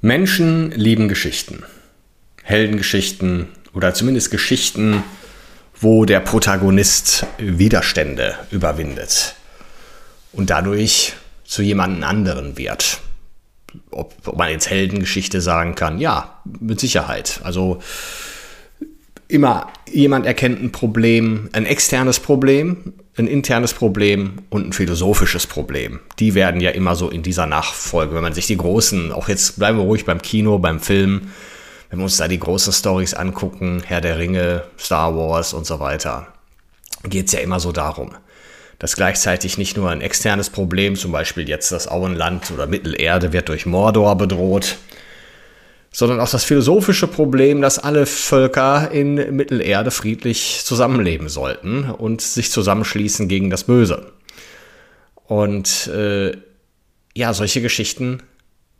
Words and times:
Menschen 0.00 0.70
lieben 0.70 1.08
Geschichten. 1.08 1.64
Heldengeschichten 2.44 3.48
oder 3.74 3.94
zumindest 3.94 4.30
Geschichten, 4.30 5.02
wo 5.80 6.04
der 6.04 6.20
Protagonist 6.20 7.26
Widerstände 7.38 8.36
überwindet 8.50 9.34
und 10.32 10.50
dadurch 10.50 11.14
zu 11.44 11.62
jemandem 11.62 12.04
anderen 12.04 12.56
wird. 12.56 13.00
Ob, 13.90 14.14
ob 14.24 14.38
man 14.38 14.50
jetzt 14.50 14.70
Heldengeschichte 14.70 15.40
sagen 15.40 15.74
kann, 15.74 15.98
ja, 15.98 16.40
mit 16.44 16.80
Sicherheit. 16.80 17.40
Also 17.42 17.82
immer 19.26 19.70
jemand 19.90 20.26
erkennt 20.26 20.62
ein 20.62 20.72
Problem, 20.72 21.50
ein 21.52 21.66
externes 21.66 22.20
Problem, 22.20 22.94
ein 23.18 23.26
internes 23.26 23.74
Problem 23.74 24.38
und 24.50 24.68
ein 24.68 24.72
philosophisches 24.72 25.46
Problem. 25.46 26.00
Die 26.18 26.34
werden 26.34 26.60
ja 26.60 26.70
immer 26.70 26.94
so 26.94 27.10
in 27.10 27.22
dieser 27.22 27.46
Nachfolge, 27.46 28.14
wenn 28.14 28.22
man 28.22 28.34
sich 28.34 28.46
die 28.46 28.56
großen, 28.56 29.12
auch 29.12 29.28
jetzt 29.28 29.58
bleiben 29.58 29.78
wir 29.78 29.84
ruhig 29.84 30.04
beim 30.04 30.22
Kino, 30.22 30.58
beim 30.58 30.80
Film, 30.80 31.30
wenn 31.90 31.98
wir 31.98 32.04
uns 32.04 32.18
da 32.18 32.28
die 32.28 32.38
großen 32.38 32.72
Stories 32.72 33.14
angucken, 33.14 33.82
Herr 33.84 34.00
der 34.00 34.18
Ringe, 34.18 34.64
Star 34.78 35.16
Wars 35.16 35.54
und 35.54 35.66
so 35.66 35.80
weiter, 35.80 36.28
geht 37.04 37.26
es 37.26 37.32
ja 37.32 37.40
immer 37.40 37.60
so 37.60 37.72
darum, 37.72 38.14
dass 38.78 38.94
gleichzeitig 38.94 39.58
nicht 39.58 39.76
nur 39.76 39.90
ein 39.90 40.00
externes 40.00 40.50
Problem, 40.50 40.96
zum 40.96 41.12
Beispiel 41.12 41.48
jetzt 41.48 41.72
das 41.72 41.88
Auenland 41.88 42.50
oder 42.50 42.66
Mittelerde 42.66 43.32
wird 43.32 43.48
durch 43.48 43.66
Mordor 43.66 44.16
bedroht, 44.16 44.76
sondern 45.98 46.20
auch 46.20 46.30
das 46.30 46.44
philosophische 46.44 47.08
Problem, 47.08 47.60
dass 47.60 47.80
alle 47.80 48.06
Völker 48.06 48.92
in 48.92 49.34
Mittelerde 49.34 49.90
friedlich 49.90 50.60
zusammenleben 50.62 51.28
sollten 51.28 51.90
und 51.90 52.20
sich 52.20 52.52
zusammenschließen 52.52 53.26
gegen 53.26 53.50
das 53.50 53.64
Böse. 53.64 54.12
Und 55.24 55.88
äh, 55.88 56.36
ja, 57.16 57.34
solche 57.34 57.62
Geschichten 57.62 58.22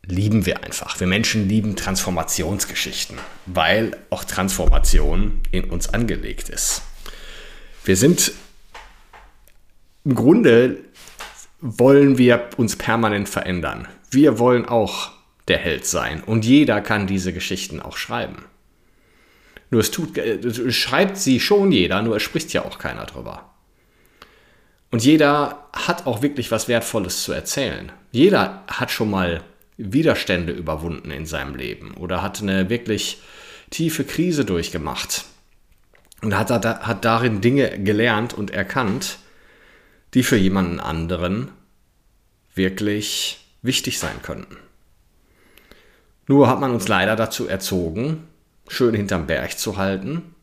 lieben 0.06 0.47
wir 0.47 0.62
einfach. 0.62 1.00
Wir 1.00 1.08
Menschen 1.08 1.48
lieben 1.48 1.75
Transformationsgeschichten, 1.75 3.19
weil 3.47 3.97
auch 4.10 4.22
Transformation 4.22 5.41
in 5.50 5.64
uns 5.64 5.92
angelegt 5.92 6.48
ist. 6.48 6.82
Wir 7.84 7.97
sind 7.97 8.30
im 10.05 10.14
Grunde 10.14 10.77
wollen 11.60 12.16
wir 12.16 12.50
uns 12.58 12.77
permanent 12.77 13.28
verändern. 13.28 13.88
Wir 14.08 14.38
wollen 14.38 14.66
auch 14.66 15.17
der 15.48 15.58
Held 15.58 15.86
sein. 15.86 16.22
Und 16.22 16.44
jeder 16.44 16.80
kann 16.80 17.06
diese 17.06 17.32
Geschichten 17.32 17.80
auch 17.80 17.96
schreiben. 17.96 18.44
Nur 19.70 19.80
es 19.80 19.91
tut, 19.91 20.16
äh, 20.16 20.70
schreibt 20.70 21.16
sie 21.16 21.41
schon 21.41 21.72
jeder, 21.72 22.02
nur 22.02 22.16
es 22.16 22.22
spricht 22.22 22.52
ja 22.52 22.64
auch 22.64 22.78
keiner 22.78 23.06
drüber. 23.06 23.50
Und 24.91 25.04
jeder 25.04 25.69
hat 25.72 26.06
auch 26.06 26.22
wirklich 26.22 26.50
was 26.50 26.69
Wertvolles 26.69 27.22
zu 27.22 27.32
erzählen. 27.32 27.92
Jeder 28.10 28.64
hat 28.66 28.91
schon 28.91 29.10
mal 29.10 29.42
Widerstände 29.76 30.53
überwunden 30.53 31.10
in 31.10 31.26
seinem 31.26 31.54
Leben 31.54 31.94
oder 31.94 32.22
hat 32.22 32.41
eine 32.41 32.70
wirklich 32.70 33.20
tiefe 33.70 34.04
Krise 34.04 34.44
durchgemacht 34.44 35.25
und 36.22 36.37
hat, 36.37 36.50
hat 36.50 37.04
darin 37.04 37.41
Dinge 37.41 37.78
gelernt 37.78 38.32
und 38.32 38.50
erkannt, 38.50 39.19
die 40.14 40.22
für 40.22 40.37
jemanden 40.37 40.81
anderen 40.81 41.50
wirklich 42.54 43.38
wichtig 43.62 43.98
sein 43.98 44.22
könnten. 44.22 44.56
Nur 46.28 46.49
hat 46.49 46.61
man 46.61 46.71
uns 46.71 46.87
leider 46.87 47.16
dazu 47.16 47.49
erzogen, 47.49 48.28
schön 48.69 48.94
hinterm 48.94 49.27
Berg 49.27 49.59
zu 49.59 49.78
halten, 49.78 50.34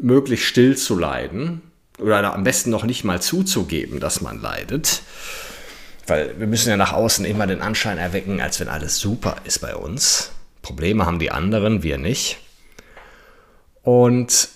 möglichst 0.00 0.46
still 0.46 0.76
zu 0.76 0.96
leiden 0.96 1.62
oder 1.98 2.34
am 2.34 2.44
besten 2.44 2.70
noch 2.70 2.84
nicht 2.84 3.02
mal 3.02 3.20
zuzugeben, 3.20 4.00
dass 4.00 4.20
man 4.20 4.40
leidet. 4.40 5.02
Weil 6.06 6.38
wir 6.38 6.46
müssen 6.46 6.68
ja 6.68 6.76
nach 6.76 6.92
außen 6.92 7.24
immer 7.24 7.46
den 7.46 7.62
Anschein 7.62 7.96
erwecken, 7.96 8.40
als 8.40 8.60
wenn 8.60 8.68
alles 8.68 8.98
super 8.98 9.36
ist 9.44 9.60
bei 9.60 9.74
uns. 9.74 10.30
Probleme 10.60 11.06
haben 11.06 11.18
die 11.18 11.30
anderen, 11.30 11.82
wir 11.82 11.96
nicht. 11.96 12.38
Und 13.82 14.48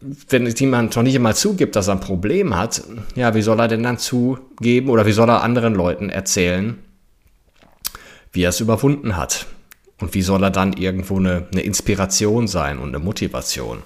wenn 0.00 0.46
jemand 0.46 0.96
noch 0.96 1.02
nicht 1.02 1.14
einmal 1.14 1.36
zugibt, 1.36 1.76
dass 1.76 1.88
er 1.88 1.94
ein 1.94 2.00
Problem 2.00 2.56
hat, 2.56 2.82
ja, 3.14 3.34
wie 3.34 3.42
soll 3.42 3.60
er 3.60 3.68
denn 3.68 3.82
dann 3.84 3.98
zugeben 3.98 4.88
oder 4.88 5.06
wie 5.06 5.12
soll 5.12 5.30
er 5.30 5.42
anderen 5.42 5.74
Leuten 5.74 6.08
erzählen, 6.08 6.78
wie 8.32 8.42
er 8.42 8.48
es 8.50 8.60
überwunden 8.60 9.16
hat? 9.16 9.46
Und 10.00 10.14
wie 10.14 10.22
soll 10.22 10.42
er 10.42 10.50
dann 10.50 10.72
irgendwo 10.72 11.18
eine, 11.18 11.46
eine 11.52 11.60
Inspiration 11.60 12.48
sein 12.48 12.78
und 12.78 12.88
eine 12.88 12.98
Motivation? 12.98 13.82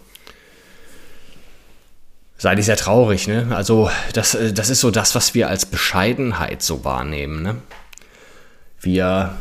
Sei 2.36 2.54
ich 2.54 2.66
sehr 2.66 2.76
traurig, 2.76 3.26
ne? 3.26 3.48
Also, 3.54 3.91
das, 4.12 4.34
äh, 4.34 4.52
das 4.52 4.70
ist 4.70 4.80
so 4.80 4.91
das, 4.91 5.14
was 5.14 5.34
wir 5.34 5.48
als 5.48 5.66
Bescheidenheit 5.66 6.62
so 6.62 6.84
wahrnehmen, 6.84 7.42
ne? 7.42 7.56
Wir 8.80 9.34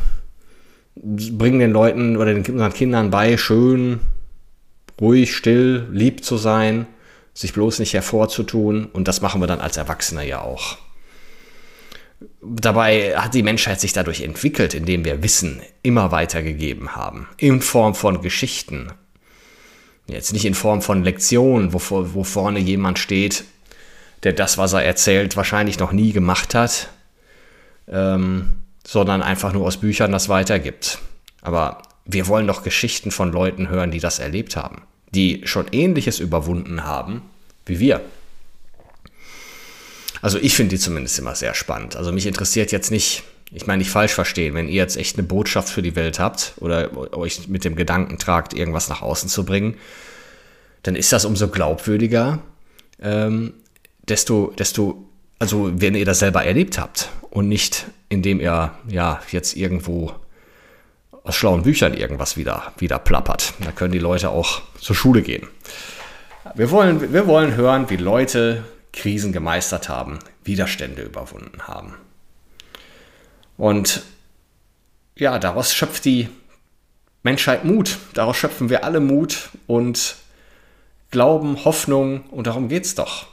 bringen 0.96 1.58
den 1.58 1.72
Leuten 1.72 2.16
oder 2.16 2.32
den, 2.32 2.46
unseren 2.46 2.72
Kindern 2.72 3.10
bei, 3.10 3.36
schön, 3.36 4.00
ruhig, 5.00 5.36
still, 5.36 5.86
lieb 5.90 6.24
zu 6.24 6.36
sein, 6.36 6.86
sich 7.34 7.52
bloß 7.52 7.80
nicht 7.80 7.94
hervorzutun. 7.94 8.86
Und 8.86 9.08
das 9.08 9.20
machen 9.20 9.40
wir 9.40 9.46
dann 9.46 9.60
als 9.60 9.76
Erwachsene 9.76 10.26
ja 10.26 10.40
auch. 10.40 10.78
Dabei 12.42 13.16
hat 13.16 13.34
die 13.34 13.42
Menschheit 13.42 13.80
sich 13.80 13.92
dadurch 13.92 14.22
entwickelt, 14.22 14.74
indem 14.74 15.04
wir 15.04 15.22
Wissen 15.22 15.62
immer 15.82 16.10
weitergegeben 16.10 16.94
haben. 16.96 17.28
In 17.36 17.60
Form 17.60 17.94
von 17.94 18.22
Geschichten. 18.22 18.92
Jetzt 20.06 20.32
nicht 20.32 20.44
in 20.44 20.54
Form 20.54 20.82
von 20.82 21.02
Lektionen, 21.02 21.72
wo, 21.72 21.80
wo 22.14 22.24
vorne 22.24 22.58
jemand 22.58 22.98
steht, 22.98 23.44
der 24.22 24.32
das, 24.32 24.58
was 24.58 24.72
er 24.72 24.84
erzählt, 24.84 25.36
wahrscheinlich 25.36 25.78
noch 25.78 25.92
nie 25.92 26.12
gemacht 26.12 26.54
hat, 26.54 26.88
ähm, 27.88 28.54
sondern 28.86 29.22
einfach 29.22 29.52
nur 29.52 29.66
aus 29.66 29.78
Büchern 29.78 30.12
das 30.12 30.28
weitergibt. 30.28 30.98
Aber 31.40 31.82
wir 32.04 32.28
wollen 32.28 32.46
doch 32.46 32.62
Geschichten 32.62 33.10
von 33.10 33.32
Leuten 33.32 33.68
hören, 33.68 33.90
die 33.90 34.00
das 34.00 34.18
erlebt 34.18 34.56
haben, 34.56 34.82
die 35.14 35.42
schon 35.44 35.66
ähnliches 35.72 36.20
überwunden 36.20 36.84
haben 36.84 37.22
wie 37.66 37.80
wir. 37.80 38.00
Also 40.24 40.38
ich 40.38 40.56
finde 40.56 40.70
die 40.70 40.80
zumindest 40.80 41.18
immer 41.18 41.34
sehr 41.34 41.52
spannend. 41.52 41.96
Also 41.96 42.10
mich 42.10 42.26
interessiert 42.26 42.72
jetzt 42.72 42.90
nicht, 42.90 43.24
ich 43.52 43.66
meine 43.66 43.80
nicht 43.80 43.90
falsch 43.90 44.14
verstehen, 44.14 44.54
wenn 44.54 44.68
ihr 44.68 44.76
jetzt 44.76 44.96
echt 44.96 45.18
eine 45.18 45.22
Botschaft 45.22 45.68
für 45.68 45.82
die 45.82 45.96
Welt 45.96 46.18
habt 46.18 46.54
oder 46.60 47.14
euch 47.14 47.46
mit 47.48 47.62
dem 47.62 47.76
Gedanken 47.76 48.16
tragt, 48.16 48.54
irgendwas 48.54 48.88
nach 48.88 49.02
außen 49.02 49.28
zu 49.28 49.44
bringen, 49.44 49.76
dann 50.82 50.96
ist 50.96 51.12
das 51.12 51.26
umso 51.26 51.48
glaubwürdiger, 51.48 52.38
ähm, 53.02 53.52
desto, 54.08 54.54
desto, 54.58 55.04
also 55.38 55.70
wenn 55.74 55.94
ihr 55.94 56.06
das 56.06 56.20
selber 56.20 56.42
erlebt 56.42 56.78
habt 56.78 57.10
und 57.28 57.50
nicht 57.50 57.84
indem 58.08 58.40
ihr 58.40 58.72
ja 58.88 59.20
jetzt 59.30 59.58
irgendwo 59.58 60.10
aus 61.22 61.34
schlauen 61.34 61.64
Büchern 61.64 61.92
irgendwas 61.92 62.38
wieder, 62.38 62.72
wieder 62.78 62.98
plappert. 62.98 63.52
Da 63.62 63.72
können 63.72 63.92
die 63.92 63.98
Leute 63.98 64.30
auch 64.30 64.62
zur 64.80 64.96
Schule 64.96 65.20
gehen. 65.20 65.46
Wir 66.54 66.70
wollen, 66.70 67.12
wir 67.12 67.26
wollen 67.26 67.56
hören, 67.56 67.90
wie 67.90 67.96
Leute 67.96 68.64
Krisen 68.94 69.32
gemeistert 69.32 69.88
haben, 69.88 70.18
Widerstände 70.44 71.02
überwunden 71.02 71.66
haben. 71.66 71.94
Und 73.56 74.02
ja, 75.16 75.38
daraus 75.38 75.74
schöpft 75.74 76.04
die 76.04 76.28
Menschheit 77.22 77.64
Mut. 77.64 77.98
Daraus 78.14 78.36
schöpfen 78.36 78.70
wir 78.70 78.84
alle 78.84 79.00
Mut 79.00 79.50
und 79.66 80.16
Glauben, 81.10 81.64
Hoffnung 81.64 82.22
und 82.30 82.48
darum 82.48 82.68
geht 82.68 82.84
es 82.84 82.96
doch. 82.96 83.28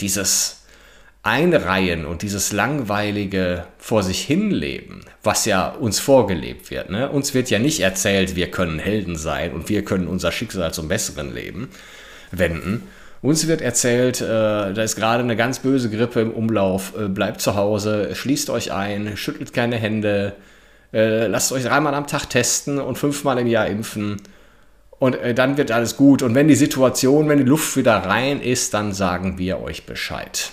Dieses 0.00 0.62
Einreihen 1.24 2.04
und 2.04 2.22
dieses 2.22 2.52
langweilige 2.52 3.66
vor 3.78 4.02
sich 4.02 4.22
hinleben, 4.22 5.00
was 5.22 5.44
ja 5.44 5.68
uns 5.68 5.98
vorgelebt 5.98 6.70
wird. 6.70 6.90
Ne? 6.90 7.08
Uns 7.08 7.34
wird 7.34 7.50
ja 7.50 7.58
nicht 7.58 7.80
erzählt, 7.80 8.36
wir 8.36 8.50
können 8.50 8.78
Helden 8.78 9.16
sein 9.16 9.52
und 9.52 9.68
wir 9.68 9.84
können 9.84 10.08
unser 10.08 10.32
Schicksal 10.32 10.72
zum 10.72 10.88
Besseren 10.88 11.32
leben, 11.32 11.68
wenden, 12.30 12.88
uns 13.22 13.46
wird 13.46 13.62
erzählt, 13.62 14.20
äh, 14.20 14.26
da 14.26 14.82
ist 14.82 14.96
gerade 14.96 15.22
eine 15.22 15.36
ganz 15.36 15.60
böse 15.60 15.88
Grippe 15.88 16.20
im 16.20 16.32
Umlauf, 16.32 16.92
äh, 16.98 17.08
bleibt 17.08 17.40
zu 17.40 17.54
Hause, 17.54 18.14
schließt 18.14 18.50
euch 18.50 18.72
ein, 18.72 19.16
schüttelt 19.16 19.52
keine 19.52 19.76
Hände, 19.76 20.34
äh, 20.92 21.28
lasst 21.28 21.52
euch 21.52 21.62
dreimal 21.62 21.94
am 21.94 22.06
Tag 22.06 22.28
testen 22.28 22.78
und 22.78 22.98
fünfmal 22.98 23.38
im 23.38 23.46
Jahr 23.46 23.68
impfen. 23.68 24.20
Und 24.98 25.14
äh, 25.16 25.34
dann 25.34 25.56
wird 25.56 25.70
alles 25.70 25.96
gut. 25.96 26.22
Und 26.22 26.34
wenn 26.34 26.48
die 26.48 26.54
Situation, 26.54 27.28
wenn 27.28 27.38
die 27.38 27.44
Luft 27.44 27.76
wieder 27.76 27.96
rein 27.96 28.40
ist, 28.40 28.74
dann 28.74 28.92
sagen 28.92 29.38
wir 29.38 29.60
euch 29.60 29.86
Bescheid. 29.86 30.50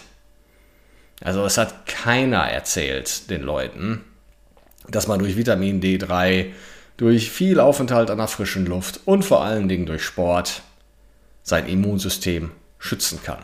Also 1.21 1.43
es 1.45 1.57
hat 1.57 1.85
keiner 1.85 2.43
erzählt 2.49 3.29
den 3.29 3.41
Leuten, 3.41 4.01
dass 4.87 5.07
man 5.07 5.19
durch 5.19 5.35
Vitamin 5.35 5.81
D3, 5.81 6.47
durch 6.97 7.29
viel 7.29 7.59
Aufenthalt 7.59 8.09
an 8.09 8.17
der 8.17 8.27
frischen 8.27 8.65
Luft 8.65 9.01
und 9.05 9.23
vor 9.23 9.43
allen 9.43 9.67
Dingen 9.67 9.85
durch 9.85 10.03
Sport 10.03 10.61
sein 11.43 11.67
Immunsystem 11.67 12.51
schützen 12.77 13.19
kann. 13.23 13.43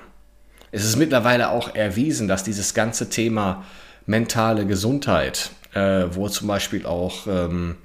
Es 0.72 0.84
ist 0.84 0.98
mittlerweile 0.98 1.50
auch 1.50 1.74
erwiesen, 1.74 2.28
dass 2.28 2.44
dieses 2.44 2.74
ganze 2.74 3.10
Thema 3.10 3.66
mentale 4.06 4.66
Gesundheit, 4.66 5.52
äh, 5.74 6.06
wo 6.12 6.28
zum 6.30 6.48
Beispiel 6.48 6.86
auch 6.86 7.28
ähm, 7.28 7.78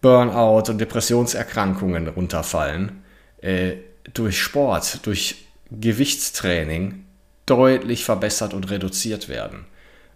Burnout 0.00 0.70
und 0.70 0.78
Depressionserkrankungen 0.78 2.08
runterfallen, 2.08 3.02
äh, 3.40 3.74
durch 4.14 4.40
Sport, 4.40 5.06
durch 5.06 5.46
Gewichtstraining 5.70 7.04
deutlich 7.46 8.04
verbessert 8.04 8.54
und 8.54 8.70
reduziert 8.70 9.28
werden. 9.28 9.66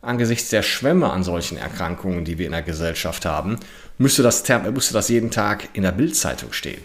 Angesichts 0.01 0.51
der 0.51 0.63
Schwämme 0.63 1.11
an 1.11 1.23
solchen 1.23 1.57
Erkrankungen, 1.57 2.25
die 2.25 2.39
wir 2.39 2.47
in 2.47 2.53
der 2.53 2.63
Gesellschaft 2.63 3.25
haben, 3.25 3.59
müsste 3.99 4.23
das, 4.23 4.43
müsste 4.73 4.95
das 4.95 5.09
jeden 5.09 5.31
Tag 5.31 5.69
in 5.75 5.83
der 5.83 5.93
Bildzeitung 5.93 6.53
stehen. 6.53 6.83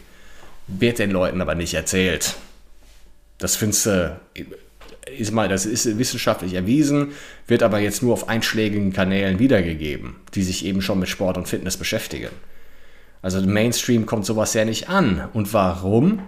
Wird 0.67 0.99
den 0.99 1.11
Leuten 1.11 1.41
aber 1.41 1.55
nicht 1.55 1.73
erzählt. 1.73 2.35
Das 3.37 3.55
findest 3.55 3.85
du, 3.85 4.19
ist 5.17 5.31
mal, 5.31 5.47
das 5.47 5.65
ist 5.65 5.97
wissenschaftlich 5.97 6.53
erwiesen, 6.53 7.13
wird 7.47 7.63
aber 7.63 7.79
jetzt 7.79 8.03
nur 8.03 8.13
auf 8.13 8.29
einschlägigen 8.29 8.93
Kanälen 8.93 9.39
wiedergegeben, 9.39 10.15
die 10.33 10.43
sich 10.43 10.65
eben 10.65 10.81
schon 10.81 10.99
mit 10.99 11.09
Sport 11.09 11.37
und 11.37 11.47
Fitness 11.47 11.77
beschäftigen. 11.77 12.29
Also 13.21 13.39
im 13.39 13.53
Mainstream 13.53 14.05
kommt 14.05 14.25
sowas 14.25 14.53
ja 14.53 14.65
nicht 14.65 14.89
an. 14.89 15.27
Und 15.33 15.53
warum? 15.53 16.21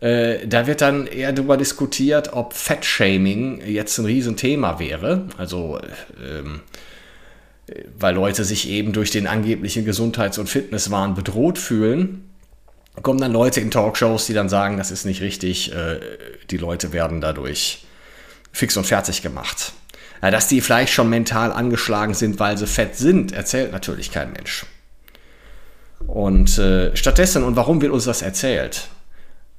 Äh, 0.00 0.46
da 0.46 0.66
wird 0.66 0.80
dann 0.80 1.06
eher 1.06 1.32
darüber 1.32 1.56
diskutiert, 1.56 2.32
ob 2.32 2.54
Fettshaming 2.54 3.62
jetzt 3.66 3.98
ein 3.98 4.04
Riesenthema 4.04 4.78
wäre. 4.78 5.26
Also, 5.38 5.80
ähm, 6.22 6.60
weil 7.98 8.14
Leute 8.14 8.44
sich 8.44 8.68
eben 8.68 8.92
durch 8.92 9.10
den 9.10 9.26
angeblichen 9.26 9.84
Gesundheits- 9.84 10.38
und 10.38 10.48
Fitnesswahn 10.48 11.14
bedroht 11.14 11.58
fühlen. 11.58 12.27
Kommen 13.02 13.20
dann 13.20 13.32
Leute 13.32 13.60
in 13.60 13.70
Talkshows, 13.70 14.26
die 14.26 14.34
dann 14.34 14.48
sagen, 14.48 14.76
das 14.76 14.90
ist 14.90 15.04
nicht 15.04 15.20
richtig, 15.20 15.72
äh, 15.72 16.00
die 16.50 16.56
Leute 16.56 16.92
werden 16.92 17.20
dadurch 17.20 17.84
fix 18.52 18.76
und 18.76 18.84
fertig 18.84 19.22
gemacht. 19.22 19.72
Dass 20.20 20.48
die 20.48 20.60
vielleicht 20.60 20.92
schon 20.92 21.08
mental 21.08 21.52
angeschlagen 21.52 22.14
sind, 22.14 22.40
weil 22.40 22.58
sie 22.58 22.66
fett 22.66 22.96
sind, 22.96 23.32
erzählt 23.32 23.70
natürlich 23.70 24.10
kein 24.10 24.32
Mensch. 24.32 24.66
Und 26.06 26.58
äh, 26.58 26.96
stattdessen, 26.96 27.44
und 27.44 27.56
warum 27.56 27.80
wird 27.80 27.92
uns 27.92 28.04
das 28.04 28.22
erzählt? 28.22 28.88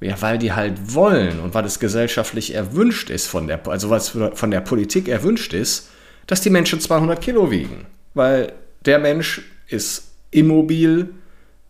Ja, 0.00 0.20
weil 0.20 0.38
die 0.38 0.52
halt 0.52 0.94
wollen 0.94 1.40
und 1.40 1.54
weil 1.54 1.64
es 1.66 1.78
gesellschaftlich 1.78 2.54
erwünscht 2.54 3.10
ist 3.10 3.26
von 3.26 3.46
der, 3.46 3.66
also 3.68 3.90
was 3.90 4.08
von 4.08 4.50
der 4.50 4.60
Politik 4.60 5.08
erwünscht 5.08 5.52
ist, 5.52 5.90
dass 6.26 6.40
die 6.40 6.50
Menschen 6.50 6.80
200 6.80 7.20
Kilo 7.20 7.50
wiegen. 7.50 7.86
Weil 8.14 8.52
der 8.86 8.98
Mensch 8.98 9.42
ist 9.68 10.04
immobil, 10.30 11.10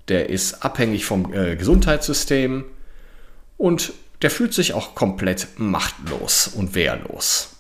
der 0.09 0.29
ist 0.29 0.65
abhängig 0.65 1.05
vom 1.05 1.33
äh, 1.33 1.57
Gesundheitssystem 1.57 2.65
und 3.57 3.93
der 4.23 4.31
fühlt 4.31 4.55
sich 4.55 4.75
auch 4.75 4.95
komplett 4.95 5.49
machtlos 5.57 6.49
und 6.49 6.75
wehrlos. 6.75 7.57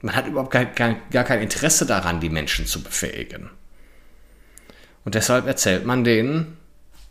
Man 0.00 0.16
hat 0.16 0.26
überhaupt 0.26 0.50
gar, 0.50 0.64
gar, 0.64 0.96
gar 1.10 1.24
kein 1.24 1.42
Interesse 1.42 1.86
daran, 1.86 2.20
die 2.20 2.30
Menschen 2.30 2.66
zu 2.66 2.82
befähigen. 2.82 3.50
Und 5.04 5.14
deshalb 5.14 5.46
erzählt 5.46 5.84
man 5.84 6.04
denen, 6.04 6.56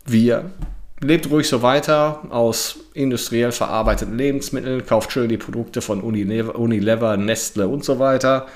wir 0.04 0.50
lebt 1.00 1.30
ruhig 1.30 1.48
so 1.48 1.62
weiter 1.62 2.22
aus 2.30 2.80
industriell 2.94 3.52
verarbeiteten 3.52 4.16
Lebensmitteln, 4.16 4.86
kauft 4.86 5.12
schön 5.12 5.28
die 5.28 5.36
Produkte 5.36 5.80
von 5.80 6.00
Unilever, 6.00 6.56
Unilever, 6.56 7.16
Nestle 7.16 7.68
und 7.68 7.84
so 7.84 7.98
weiter. 7.98 8.46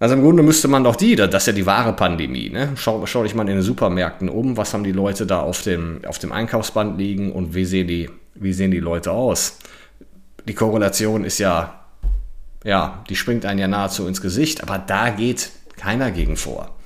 Also 0.00 0.14
im 0.14 0.22
Grunde 0.22 0.44
müsste 0.44 0.68
man 0.68 0.84
doch 0.84 0.94
die, 0.94 1.16
das 1.16 1.34
ist 1.34 1.46
ja 1.48 1.52
die 1.52 1.66
wahre 1.66 1.92
Pandemie, 1.92 2.50
ne? 2.50 2.70
Schau, 2.76 3.04
schau 3.06 3.24
dich 3.24 3.34
mal 3.34 3.42
in 3.42 3.56
den 3.56 3.62
Supermärkten 3.62 4.28
um, 4.28 4.56
was 4.56 4.72
haben 4.72 4.84
die 4.84 4.92
Leute 4.92 5.26
da 5.26 5.40
auf 5.40 5.62
dem, 5.62 6.02
auf 6.06 6.20
dem 6.20 6.30
Einkaufsband 6.30 6.98
liegen 6.98 7.32
und 7.32 7.54
wie 7.54 7.64
sehen, 7.64 7.88
die, 7.88 8.08
wie 8.34 8.52
sehen 8.52 8.70
die 8.70 8.78
Leute 8.78 9.10
aus? 9.10 9.58
Die 10.46 10.54
Korrelation 10.54 11.24
ist 11.24 11.38
ja, 11.38 11.80
ja, 12.64 13.02
die 13.08 13.16
springt 13.16 13.44
einen 13.44 13.58
ja 13.58 13.66
nahezu 13.66 14.06
ins 14.06 14.20
Gesicht, 14.20 14.62
aber 14.62 14.78
da 14.78 15.10
geht 15.10 15.50
keiner 15.76 16.12
gegen 16.12 16.36
vor. 16.36 16.76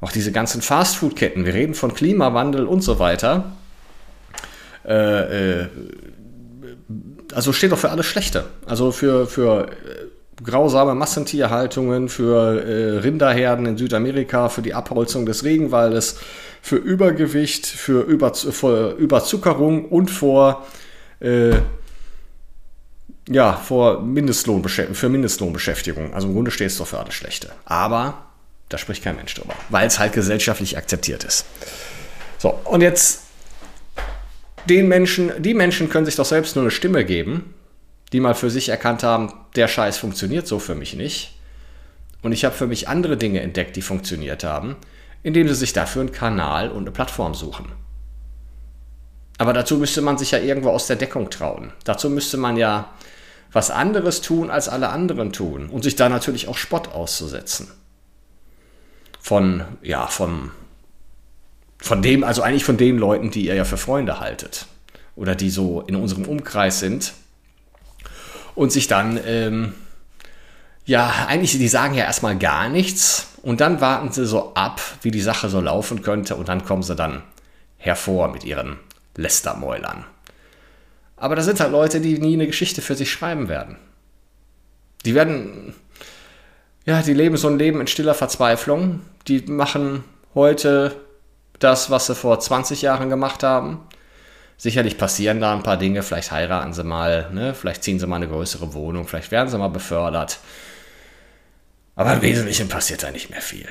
Auch 0.00 0.12
diese 0.12 0.32
ganzen 0.32 0.62
Fastfood-Ketten, 0.62 1.44
wir 1.44 1.52
reden 1.52 1.74
von 1.74 1.92
Klimawandel 1.92 2.66
und 2.66 2.80
so 2.80 2.98
weiter. 2.98 3.52
Äh, 4.86 5.62
äh, 5.62 5.68
also 7.34 7.52
steht 7.52 7.72
doch 7.72 7.78
für 7.78 7.90
alles 7.90 8.06
Schlechte. 8.06 8.44
Also 8.66 8.92
für, 8.92 9.26
für 9.26 9.68
grausame 10.46 10.94
Massentierhaltungen, 10.94 12.08
für 12.08 12.64
äh, 12.64 12.98
Rinderherden 12.98 13.66
in 13.66 13.76
Südamerika, 13.76 14.48
für 14.48 14.62
die 14.62 14.74
Abholzung 14.74 15.26
des 15.26 15.44
Regenwaldes, 15.44 16.18
für 16.62 16.76
Übergewicht, 16.76 17.66
für, 17.66 18.02
Über, 18.02 18.32
für 18.32 18.92
Überzuckerung 18.92 19.86
und 19.86 20.10
vor, 20.10 20.66
äh, 21.20 21.56
ja, 23.28 23.52
vor 23.52 24.00
Mindestlohnbeschäftigung, 24.02 24.94
für 24.94 25.08
Mindestlohnbeschäftigung. 25.08 26.14
Also 26.14 26.28
im 26.28 26.34
Grunde 26.34 26.50
steht 26.50 26.68
es 26.68 26.78
doch 26.78 26.86
für 26.86 26.98
alles 26.98 27.14
Schlechte. 27.14 27.50
Aber 27.64 28.26
da 28.68 28.78
spricht 28.78 29.04
kein 29.04 29.16
Mensch 29.16 29.34
drüber, 29.34 29.54
weil 29.68 29.86
es 29.86 29.98
halt 29.98 30.12
gesellschaftlich 30.12 30.76
akzeptiert 30.76 31.24
ist. 31.24 31.44
So, 32.38 32.58
und 32.64 32.80
jetzt 32.80 33.22
den 34.68 34.88
Menschen, 34.88 35.32
die 35.38 35.54
Menschen 35.54 35.88
können 35.88 36.06
sich 36.06 36.16
doch 36.16 36.24
selbst 36.24 36.56
nur 36.56 36.64
eine 36.64 36.70
Stimme 36.70 37.04
geben, 37.04 37.54
die 38.12 38.20
mal 38.20 38.34
für 38.34 38.50
sich 38.50 38.68
erkannt 38.68 39.02
haben, 39.02 39.32
der 39.56 39.68
Scheiß 39.68 39.98
funktioniert 39.98 40.46
so 40.46 40.58
für 40.58 40.74
mich 40.74 40.94
nicht. 40.94 41.38
Und 42.22 42.32
ich 42.32 42.44
habe 42.44 42.54
für 42.54 42.66
mich 42.66 42.88
andere 42.88 43.16
Dinge 43.16 43.40
entdeckt, 43.40 43.76
die 43.76 43.82
funktioniert 43.82 44.44
haben, 44.44 44.76
indem 45.22 45.48
sie 45.48 45.54
sich 45.54 45.72
dafür 45.72 46.02
einen 46.02 46.12
Kanal 46.12 46.70
und 46.70 46.82
eine 46.82 46.90
Plattform 46.90 47.34
suchen. 47.34 47.66
Aber 49.38 49.52
dazu 49.52 49.76
müsste 49.76 50.00
man 50.00 50.18
sich 50.18 50.30
ja 50.30 50.38
irgendwo 50.38 50.70
aus 50.70 50.86
der 50.86 50.96
Deckung 50.96 51.30
trauen. 51.30 51.72
Dazu 51.84 52.08
müsste 52.08 52.36
man 52.36 52.56
ja 52.56 52.92
was 53.52 53.70
anderes 53.70 54.22
tun, 54.22 54.50
als 54.50 54.68
alle 54.68 54.88
anderen 54.88 55.32
tun 55.32 55.68
und 55.68 55.82
sich 55.82 55.96
da 55.96 56.08
natürlich 56.08 56.48
auch 56.48 56.56
Spott 56.56 56.88
auszusetzen 56.88 57.70
von, 59.20 59.64
ja, 59.82 60.06
vom, 60.06 60.52
von 61.78 62.02
dem, 62.02 62.22
also 62.22 62.42
eigentlich 62.42 62.64
von 62.64 62.76
den 62.76 62.96
Leuten, 62.96 63.30
die 63.30 63.46
ihr 63.46 63.54
ja 63.54 63.64
für 63.64 63.76
Freunde 63.76 64.20
haltet 64.20 64.66
oder 65.16 65.34
die 65.34 65.50
so 65.50 65.80
in 65.82 65.96
unserem 65.96 66.26
Umkreis 66.26 66.80
sind 66.80 67.12
und 68.56 68.72
sich 68.72 68.88
dann, 68.88 69.20
ähm, 69.24 69.74
ja, 70.84 71.26
eigentlich, 71.28 71.52
die 71.52 71.68
sagen 71.68 71.94
ja 71.94 72.04
erstmal 72.04 72.36
gar 72.36 72.68
nichts 72.68 73.28
und 73.42 73.60
dann 73.60 73.80
warten 73.80 74.10
sie 74.10 74.26
so 74.26 74.54
ab, 74.54 74.80
wie 75.02 75.12
die 75.12 75.20
Sache 75.20 75.48
so 75.48 75.60
laufen 75.60 76.02
könnte 76.02 76.34
und 76.34 76.48
dann 76.48 76.64
kommen 76.64 76.82
sie 76.82 76.96
dann 76.96 77.22
hervor 77.76 78.28
mit 78.28 78.42
ihren 78.44 78.78
Lästermäulern. 79.14 80.04
Aber 81.16 81.36
das 81.36 81.44
sind 81.44 81.60
halt 81.60 81.72
Leute, 81.72 82.00
die 82.00 82.18
nie 82.18 82.34
eine 82.34 82.46
Geschichte 82.46 82.82
für 82.82 82.94
sich 82.94 83.10
schreiben 83.10 83.48
werden. 83.48 83.76
Die 85.04 85.14
werden, 85.14 85.74
ja, 86.84 87.02
die 87.02 87.14
leben 87.14 87.36
so 87.36 87.48
ein 87.48 87.58
Leben 87.58 87.80
in 87.80 87.86
stiller 87.86 88.14
Verzweiflung. 88.14 89.00
Die 89.28 89.40
machen 89.42 90.04
heute 90.34 90.96
das, 91.58 91.90
was 91.90 92.06
sie 92.06 92.14
vor 92.14 92.38
20 92.38 92.82
Jahren 92.82 93.08
gemacht 93.08 93.42
haben. 93.42 93.80
Sicherlich 94.58 94.96
passieren 94.96 95.40
da 95.40 95.52
ein 95.52 95.62
paar 95.62 95.76
Dinge, 95.76 96.02
vielleicht 96.02 96.30
heiraten 96.30 96.72
sie 96.72 96.82
mal, 96.82 97.30
ne? 97.32 97.54
vielleicht 97.54 97.82
ziehen 97.82 97.98
sie 97.98 98.06
mal 98.06 98.16
eine 98.16 98.28
größere 98.28 98.72
Wohnung, 98.72 99.06
vielleicht 99.06 99.30
werden 99.30 99.48
sie 99.48 99.58
mal 99.58 99.68
befördert. 99.68 100.38
Aber 101.94 102.14
im 102.14 102.22
Wesentlichen 102.22 102.68
passiert 102.68 103.02
da 103.02 103.10
nicht 103.10 103.30
mehr 103.30 103.42
viel. 103.42 103.68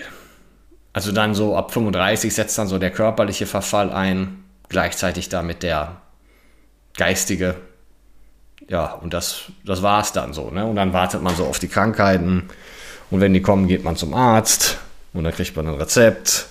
Also 0.93 1.11
dann 1.11 1.33
so 1.35 1.57
ab 1.57 1.73
35 1.73 2.33
setzt 2.33 2.57
dann 2.57 2.67
so 2.67 2.77
der 2.77 2.91
körperliche 2.91 3.45
Verfall 3.45 3.91
ein, 3.91 4.43
gleichzeitig 4.69 5.29
damit 5.29 5.63
der 5.63 6.01
geistige. 6.95 7.55
Ja, 8.67 8.93
und 8.93 9.13
das, 9.13 9.51
das 9.65 9.81
war 9.81 10.01
es 10.01 10.11
dann 10.11 10.33
so. 10.33 10.49
Ne? 10.51 10.65
Und 10.65 10.75
dann 10.75 10.93
wartet 10.93 11.21
man 11.21 11.35
so 11.35 11.45
auf 11.45 11.59
die 11.59 11.67
Krankheiten 11.67 12.49
und 13.11 13.21
wenn 13.21 13.33
die 13.33 13.41
kommen, 13.41 13.67
geht 13.67 13.83
man 13.83 13.95
zum 13.95 14.13
Arzt 14.13 14.77
und 15.13 15.23
dann 15.23 15.33
kriegt 15.33 15.55
man 15.55 15.67
ein 15.67 15.75
Rezept. 15.75 16.47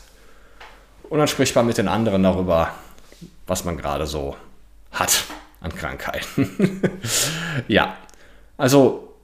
Und 1.09 1.19
dann 1.19 1.29
spricht 1.29 1.55
man 1.55 1.67
mit 1.67 1.79
den 1.79 1.88
anderen 1.88 2.23
darüber, 2.23 2.71
was 3.47 3.64
man 3.64 3.76
gerade 3.76 4.06
so 4.06 4.37
hat 4.90 5.25
an 5.61 5.75
Krankheiten. 5.75 6.80
ja, 7.68 7.97
also 8.56 9.14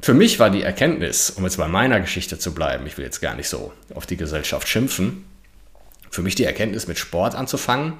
für 0.00 0.14
mich 0.14 0.38
war 0.38 0.50
die 0.50 0.62
Erkenntnis, 0.62 1.30
um 1.30 1.44
jetzt 1.44 1.58
bei 1.58 1.68
meiner 1.68 2.00
Geschichte 2.00 2.38
zu 2.38 2.54
bleiben, 2.54 2.86
ich 2.86 2.98
will 2.98 3.04
jetzt 3.04 3.20
gar 3.20 3.34
nicht 3.34 3.48
so 3.48 3.72
auf 3.94 4.06
die 4.06 4.16
Gesellschaft 4.16 4.68
schimpfen, 4.68 5.24
für 6.10 6.22
mich 6.22 6.34
die 6.34 6.44
Erkenntnis 6.44 6.88
mit 6.88 6.98
Sport 6.98 7.34
anzufangen, 7.34 7.94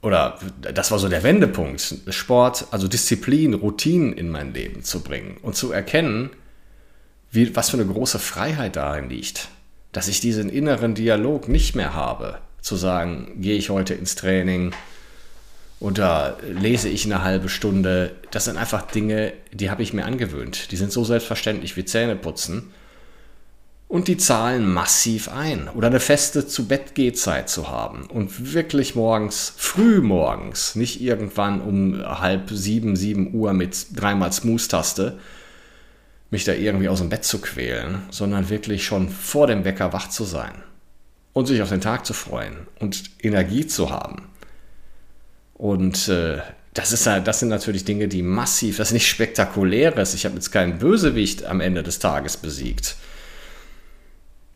oder 0.00 0.38
das 0.60 0.90
war 0.90 0.98
so 0.98 1.08
der 1.08 1.22
Wendepunkt, 1.24 1.96
Sport, 2.10 2.66
also 2.70 2.86
Disziplin, 2.86 3.54
Routinen 3.54 4.12
in 4.12 4.28
mein 4.30 4.54
Leben 4.54 4.84
zu 4.84 5.02
bringen 5.02 5.38
und 5.42 5.56
zu 5.56 5.72
erkennen, 5.72 6.30
wie, 7.30 7.54
was 7.56 7.70
für 7.70 7.78
eine 7.78 7.86
große 7.86 8.18
Freiheit 8.18 8.76
darin 8.76 9.10
liegt, 9.10 9.48
dass 9.92 10.08
ich 10.08 10.20
diesen 10.20 10.50
inneren 10.50 10.94
Dialog 10.94 11.48
nicht 11.48 11.74
mehr 11.74 11.94
habe, 11.94 12.38
zu 12.68 12.76
sagen, 12.76 13.32
gehe 13.40 13.56
ich 13.56 13.70
heute 13.70 13.94
ins 13.94 14.14
Training 14.14 14.72
oder 15.80 16.36
lese 16.42 16.88
ich 16.88 17.04
eine 17.04 17.22
halbe 17.22 17.48
Stunde. 17.48 18.12
Das 18.30 18.44
sind 18.44 18.56
einfach 18.56 18.82
Dinge, 18.82 19.32
die 19.52 19.70
habe 19.70 19.82
ich 19.82 19.92
mir 19.92 20.04
angewöhnt. 20.04 20.70
Die 20.70 20.76
sind 20.76 20.92
so 20.92 21.04
selbstverständlich 21.04 21.76
wie 21.76 21.84
Zähne 21.84 22.16
putzen. 22.16 22.72
Und 23.86 24.06
die 24.08 24.18
zahlen 24.18 24.70
massiv 24.70 25.30
ein. 25.30 25.68
Oder 25.68 25.86
eine 25.86 26.00
feste 26.00 26.46
Zu-Bett-Gehzeit 26.46 27.48
zu 27.48 27.70
haben. 27.70 28.04
Und 28.04 28.52
wirklich 28.52 28.94
morgens, 28.94 29.54
früh 29.56 30.02
morgens, 30.02 30.74
nicht 30.74 31.00
irgendwann 31.00 31.62
um 31.62 32.02
halb 32.02 32.50
sieben, 32.50 32.96
sieben 32.96 33.32
Uhr 33.32 33.54
mit 33.54 33.98
dreimal 33.98 34.30
Smooth-Taste, 34.30 35.18
mich 36.30 36.44
da 36.44 36.52
irgendwie 36.52 36.90
aus 36.90 36.98
dem 36.98 37.08
Bett 37.08 37.24
zu 37.24 37.40
quälen, 37.40 38.02
sondern 38.10 38.50
wirklich 38.50 38.84
schon 38.84 39.08
vor 39.08 39.46
dem 39.46 39.64
Wecker 39.64 39.94
wach 39.94 40.10
zu 40.10 40.24
sein. 40.24 40.62
Und 41.38 41.46
sich 41.46 41.62
auf 41.62 41.68
den 41.68 41.80
Tag 41.80 42.04
zu 42.04 42.14
freuen 42.14 42.66
und 42.80 43.02
Energie 43.22 43.66
zu 43.66 43.90
haben. 43.90 44.28
Und 45.54 46.08
äh, 46.08 46.38
das, 46.74 46.92
ist, 46.92 47.06
das 47.06 47.40
sind 47.40 47.48
natürlich 47.48 47.84
Dinge, 47.84 48.08
die 48.08 48.22
massiv, 48.22 48.78
das 48.78 48.88
ist 48.88 48.94
nicht 48.94 49.08
spektakuläres. 49.08 50.14
Ich 50.14 50.24
habe 50.24 50.34
jetzt 50.34 50.50
keinen 50.50 50.78
Bösewicht 50.78 51.44
am 51.44 51.60
Ende 51.60 51.82
des 51.82 52.00
Tages 52.00 52.36
besiegt 52.36 52.96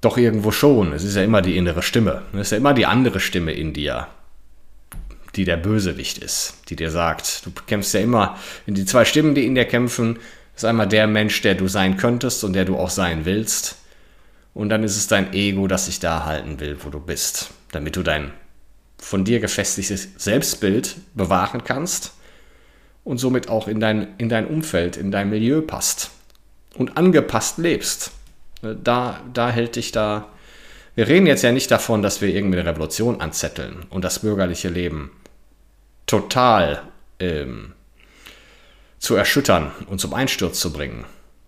doch 0.03 0.19
irgendwo 0.19 0.51
schon. 0.51 0.93
Es 0.93 1.05
ist 1.05 1.17
ja 1.17 1.23
immer 1.23 1.41
die 1.41 1.57
innere 1.57 1.81
Stimme. 1.81 2.23
Es 2.35 2.41
ist 2.41 2.51
ja 2.51 2.59
immer 2.59 2.75
die 2.75 2.87
andere 2.87 3.21
Stimme 3.21 3.53
in 3.53 3.73
dir, 3.73 4.09
die 5.37 5.45
der 5.45 5.57
Bösewicht 5.57 6.19
ist, 6.19 6.57
die 6.69 6.77
dir 6.77 6.91
sagt, 6.91 7.47
du 7.47 7.53
kämpfst 7.67 7.95
ja 7.95 8.01
immer 8.01 8.37
in 8.67 8.75
die 8.75 8.85
zwei 8.85 9.07
Stimmen, 9.07 9.35
die 9.35 9.47
in 9.47 9.55
dir 9.55 9.65
kämpfen. 9.65 10.19
ist 10.55 10.65
einmal 10.65 10.89
der 10.89 11.07
Mensch, 11.07 11.41
der 11.41 11.55
du 11.55 11.69
sein 11.69 11.97
könntest 11.97 12.45
und 12.45 12.53
der 12.53 12.67
du 12.67 12.77
auch 12.77 12.91
sein 12.91 13.25
willst. 13.25 13.77
Und 14.55 14.69
dann 14.69 14.85
ist 14.85 14.97
es 14.97 15.07
dein 15.07 15.33
Ego, 15.33 15.67
das 15.67 15.87
sich 15.87 15.99
da 16.01 16.25
halten 16.25 16.61
will, 16.61 16.77
wo 16.83 16.91
du 16.91 17.01
bist, 17.01 17.51
damit 17.71 17.97
du 17.97 18.03
dein 18.03 18.33
von 18.99 19.25
dir 19.25 19.41
gefestigtes 19.41 20.09
Selbstbild 20.17 20.97
bewahren 21.15 21.65
kannst 21.65 22.13
und 23.05 23.19
somit 23.19 23.49
auch 23.49 23.67
in 23.67 23.81
dein, 23.81 24.15
in 24.19 24.29
dein 24.29 24.47
Umfeld, 24.47 24.97
in 24.97 25.11
dein 25.11 25.29
Milieu 25.29 25.61
passt 25.61 26.11
und 26.77 26.97
angepasst 26.97 27.59
lebst. 27.59 28.13
Da, 28.63 29.21
da 29.33 29.51
hält 29.51 29.75
dich 29.75 29.91
da. 29.91 30.29
Wir 30.95 31.09
reden 31.09 31.27
jetzt 31.27 31.43
ja 31.43 31.51
nicht 31.51 31.71
davon, 31.71 32.03
dass 32.03 32.21
wir 32.21 32.29
irgendwie 32.29 32.61
eine 32.61 32.69
Revolution 32.69 33.21
anzetteln 33.21 33.87
und 33.91 34.05
das 34.05 34.21
bürgerliche 34.21 34.69
Leben 34.69 35.11
total 36.07 36.83
ähm, 37.19 37.73
zu 38.99 39.17
erschüttern 39.17 39.73
und 39.89 40.01
zum 40.01 40.15
Einsturz 40.15 40.61
zu 40.61 40.73
bringen, 40.73 41.05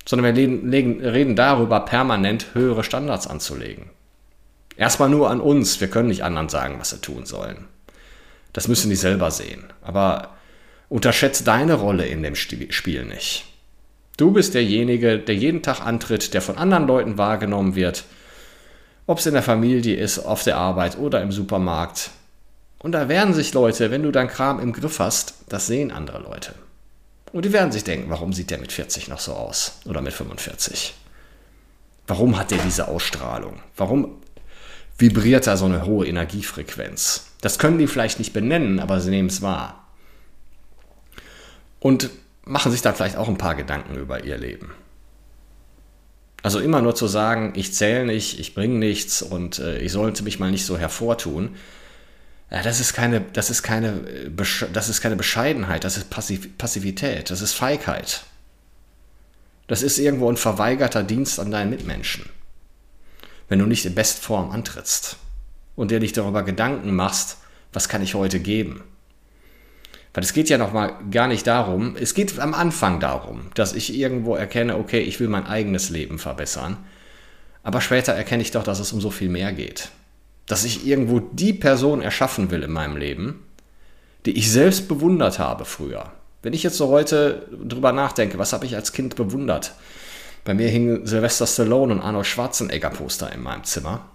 sondern 0.06 0.34
wir 0.34 0.46
legen, 0.46 1.00
reden 1.04 1.37
darüber, 1.37 1.80
permanent 1.80 2.54
höhere 2.54 2.84
Standards 2.84 3.26
anzulegen. 3.26 3.90
Erstmal 4.76 5.08
nur 5.08 5.30
an 5.30 5.40
uns, 5.40 5.80
wir 5.80 5.88
können 5.88 6.08
nicht 6.08 6.25
anderen 6.25 6.49
sagen, 6.49 6.76
was 6.78 6.90
sie 6.90 7.00
tun 7.00 7.26
sollen. 7.26 7.68
Das 8.52 8.68
müssen 8.68 8.90
die 8.90 8.96
selber 8.96 9.30
sehen. 9.30 9.64
Aber 9.82 10.34
unterschätzt 10.88 11.46
deine 11.46 11.75
Rolle 11.75 12.06
in 12.06 12.23
dem 12.23 12.34
Spiel 12.34 13.04
nicht. 13.04 13.44
Du 14.16 14.30
bist 14.30 14.54
derjenige, 14.54 15.18
der 15.18 15.34
jeden 15.34 15.62
Tag 15.62 15.80
antritt, 15.80 16.34
der 16.34 16.42
von 16.42 16.56
anderen 16.56 16.87
Leuten 16.87 17.18
wahrgenommen 17.18 17.75
wird. 17.75 18.04
Ob 19.06 19.18
es 19.18 19.26
in 19.26 19.34
der 19.34 19.42
Familie 19.42 19.96
ist, 19.96 20.20
auf 20.20 20.44
der 20.44 20.56
Arbeit 20.56 20.99
oder 20.99 21.20
im 21.20 21.32
Supermarkt. 21.32 22.11
Und 22.78 22.92
da 22.92 23.08
werden 23.08 23.34
sich 23.34 23.54
Leute, 23.54 23.90
wenn 23.90 24.02
du 24.02 24.12
dein 24.12 24.28
Kram 24.28 24.61
im 24.61 24.73
Griff 24.73 25.00
hast, 25.00 25.34
das 25.49 25.66
sehen 25.66 25.90
andere 25.90 26.23
Leute. 26.23 26.54
Und 27.34 27.44
die 27.44 27.52
werden 27.52 27.72
sich 27.72 27.82
denken, 27.82 28.10
warum 28.10 28.32
sieht 28.32 28.50
der 28.50 28.58
mit 28.58 28.70
40 28.70 29.08
noch 29.08 29.18
so 29.18 29.32
aus? 29.32 29.80
Oder 29.86 30.00
mit 30.00 30.12
45? 30.12 30.94
Warum 32.06 32.38
hat 32.38 32.52
der 32.52 32.58
diese 32.58 32.86
Ausstrahlung? 32.86 33.58
Warum 33.76 34.22
vibriert 34.98 35.48
da 35.48 35.56
so 35.56 35.64
eine 35.64 35.84
hohe 35.84 36.06
Energiefrequenz? 36.06 37.26
Das 37.40 37.58
können 37.58 37.78
die 37.78 37.88
vielleicht 37.88 38.20
nicht 38.20 38.32
benennen, 38.32 38.78
aber 38.78 39.00
sie 39.00 39.10
nehmen 39.10 39.30
es 39.30 39.42
wahr. 39.42 39.84
Und 41.80 42.10
machen 42.44 42.70
sich 42.70 42.82
dann 42.82 42.94
vielleicht 42.94 43.16
auch 43.16 43.28
ein 43.28 43.36
paar 43.36 43.56
Gedanken 43.56 43.96
über 43.96 44.22
ihr 44.22 44.38
Leben. 44.38 44.70
Also 46.44 46.60
immer 46.60 46.82
nur 46.82 46.94
zu 46.94 47.08
sagen, 47.08 47.52
ich 47.56 47.74
zähle 47.74 48.06
nicht, 48.06 48.38
ich 48.38 48.54
bringe 48.54 48.78
nichts 48.78 49.22
und 49.22 49.58
äh, 49.58 49.80
ich 49.80 49.90
sollte 49.90 50.22
mich 50.22 50.38
mal 50.38 50.52
nicht 50.52 50.66
so 50.66 50.78
hervortun, 50.78 51.56
ja, 52.54 52.62
das, 52.62 52.78
ist 52.78 52.94
keine, 52.94 53.20
das, 53.20 53.50
ist 53.50 53.64
keine, 53.64 53.88
äh, 54.08 54.30
das 54.73 54.88
ist 54.88 55.00
keine 55.00 55.16
Bescheidenheit, 55.16 55.82
das 55.82 55.96
ist 55.96 56.08
Passiv 56.08 56.56
Passivität, 56.56 57.30
das 57.30 57.40
ist 57.40 57.52
Feigheit. 57.52 58.23
Das 59.66 59.82
ist 59.82 59.99
irgendwo 59.99 60.30
ein 60.30 60.37
verweigerter 60.37 61.02
Dienst 61.02 61.40
an 61.40 61.50
deinen 61.50 61.70
Mitmenschen. 61.70 62.28
Wenn 63.49 63.58
du 63.58 63.66
nicht 63.66 63.87
in 63.87 63.96
Bestform 63.96 64.50
antrittst 64.50 65.16
und 65.75 65.90
dir 65.90 65.99
nicht 65.99 66.16
darüber 66.16 66.44
Gedanken 66.44 66.94
machst, 66.94 67.38
was 67.73 67.88
kann 67.88 68.02
ich 68.02 68.14
heute 68.14 68.38
geben? 68.38 68.84
Weil 70.12 70.23
es 70.23 70.32
geht 70.32 70.49
ja 70.49 70.56
noch 70.56 70.73
mal 70.73 70.96
gar 71.11 71.26
nicht 71.26 71.49
darum, 71.49 71.96
es 71.96 72.14
geht 72.14 72.38
am 72.38 72.54
Anfang 72.54 73.00
darum, 73.00 73.50
dass 73.54 73.73
ich 73.73 73.92
irgendwo 73.92 74.37
erkenne, 74.37 74.76
okay, 74.76 75.00
ich 75.00 75.18
will 75.18 75.28
mein 75.28 75.46
eigenes 75.46 75.90
Leben 75.90 76.20
verbessern. 76.20 76.76
Aber 77.64 77.80
später 77.80 78.12
erkenne 78.12 78.42
ich 78.42 78.52
doch, 78.52 78.62
dass 78.62 78.78
es 78.78 78.92
um 78.92 79.00
so 79.00 79.11
viel 79.11 79.28
mehr 79.28 79.52
geht. 79.52 79.88
Dass 80.46 80.64
ich 80.64 80.86
irgendwo 80.86 81.20
die 81.20 81.52
Person 81.52 82.02
erschaffen 82.02 82.50
will 82.50 82.62
in 82.62 82.70
meinem 82.70 82.96
Leben, 82.96 83.44
die 84.26 84.36
ich 84.36 84.50
selbst 84.50 84.88
bewundert 84.88 85.38
habe 85.38 85.64
früher. 85.64 86.12
Wenn 86.42 86.52
ich 86.52 86.62
jetzt 86.62 86.76
so 86.76 86.88
heute 86.88 87.46
drüber 87.50 87.92
nachdenke, 87.92 88.38
was 88.38 88.52
habe 88.52 88.66
ich 88.66 88.76
als 88.76 88.92
Kind 88.92 89.16
bewundert? 89.16 89.74
Bei 90.44 90.52
mir 90.52 90.68
hingen 90.68 91.06
Sylvester 91.06 91.46
Stallone 91.46 91.94
und 91.94 92.00
Arnold 92.02 92.26
Schwarzenegger 92.26 92.90
Poster 92.90 93.32
in 93.32 93.42
meinem 93.42 93.64
Zimmer. 93.64 94.10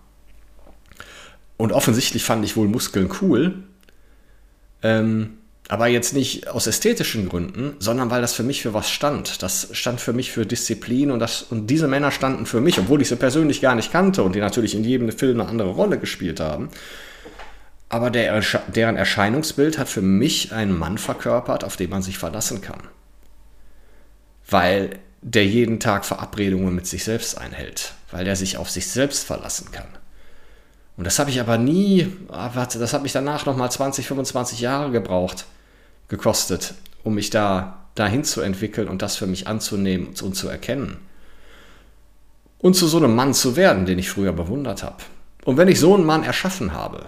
Und 1.57 1.71
offensichtlich 1.73 2.23
fand 2.23 2.45
ich 2.45 2.55
wohl 2.55 2.67
Muskeln 2.67 3.09
cool. 3.21 3.63
Ähm, 4.83 5.38
aber 5.69 5.87
jetzt 5.87 6.13
nicht 6.13 6.47
aus 6.47 6.65
ästhetischen 6.65 7.29
Gründen, 7.29 7.75
sondern 7.77 8.09
weil 8.09 8.21
das 8.21 8.33
für 8.33 8.41
mich 8.41 8.63
für 8.63 8.73
was 8.73 8.89
stand. 8.89 9.43
Das 9.43 9.69
stand 9.71 10.01
für 10.01 10.13
mich 10.13 10.31
für 10.31 10.47
Disziplin 10.47 11.11
und, 11.11 11.19
das, 11.19 11.43
und 11.43 11.67
diese 11.67 11.87
Männer 11.87 12.09
standen 12.09 12.47
für 12.47 12.59
mich, 12.59 12.79
obwohl 12.79 13.03
ich 13.03 13.07
sie 13.07 13.15
persönlich 13.15 13.61
gar 13.61 13.75
nicht 13.75 13.91
kannte 13.91 14.23
und 14.23 14.33
die 14.33 14.39
natürlich 14.39 14.73
in 14.73 14.83
jedem 14.83 15.11
Film 15.11 15.39
eine 15.39 15.47
andere 15.47 15.69
Rolle 15.69 15.99
gespielt 15.99 16.39
haben. 16.39 16.69
Aber 17.87 18.09
der, 18.09 18.41
deren 18.67 18.95
Erscheinungsbild 18.95 19.77
hat 19.77 19.89
für 19.89 20.01
mich 20.01 20.51
einen 20.53 20.77
Mann 20.77 20.97
verkörpert, 20.97 21.63
auf 21.63 21.77
den 21.77 21.91
man 21.91 22.01
sich 22.01 22.17
verlassen 22.17 22.61
kann. 22.61 22.81
Weil 24.49 24.97
der 25.21 25.45
jeden 25.45 25.79
Tag 25.79 26.03
Verabredungen 26.03 26.73
mit 26.73 26.87
sich 26.87 27.03
selbst 27.03 27.37
einhält, 27.37 27.93
weil 28.09 28.25
der 28.25 28.35
sich 28.35 28.57
auf 28.57 28.71
sich 28.71 28.87
selbst 28.87 29.23
verlassen 29.23 29.71
kann. 29.71 29.87
Und 30.97 31.05
das 31.05 31.19
habe 31.19 31.29
ich 31.29 31.39
aber 31.39 31.59
nie, 31.59 32.11
ah, 32.29 32.49
das 32.49 32.93
hat 32.93 33.03
mich 33.03 33.13
danach 33.13 33.45
nochmal 33.45 33.71
20, 33.71 34.07
25 34.07 34.61
Jahre 34.61 34.89
gebraucht, 34.89 35.45
gekostet, 36.09 36.73
um 37.03 37.15
mich 37.15 37.29
da 37.29 37.85
dahin 37.95 38.23
zu 38.23 38.41
entwickeln 38.41 38.87
und 38.87 39.01
das 39.01 39.15
für 39.15 39.27
mich 39.27 39.47
anzunehmen 39.47 40.09
und 40.21 40.35
zu 40.35 40.47
erkennen. 40.47 40.97
Und 42.57 42.75
zu 42.75 42.87
so 42.87 42.97
einem 42.97 43.15
Mann 43.15 43.33
zu 43.33 43.55
werden, 43.55 43.85
den 43.85 43.99
ich 43.99 44.09
früher 44.09 44.33
bewundert 44.33 44.83
habe. 44.83 44.97
Und 45.45 45.57
wenn 45.57 45.67
ich 45.69 45.79
so 45.79 45.95
einen 45.95 46.05
Mann 46.05 46.23
erschaffen 46.23 46.73
habe, 46.73 47.05